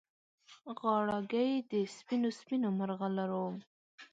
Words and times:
غاړګۍ 0.79 1.51
د 1.71 1.73
سپینو، 1.95 2.29
سپینو 2.39 2.69
مرغلرو 2.79 3.45